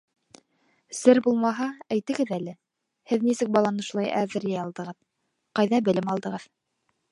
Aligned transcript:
Сер 0.99 1.19
булмаһа, 1.27 1.67
әйтегеҙ 1.95 2.31
әле: 2.37 2.55
һеҙ 3.13 3.27
нисек 3.29 3.53
баланы 3.59 3.87
шулай 3.91 4.11
әҙерләй 4.23 4.59
алдығыҙ, 4.65 5.01
ҡайҙа 5.61 5.85
белем 5.91 6.13
алдығыҙ? 6.17 6.53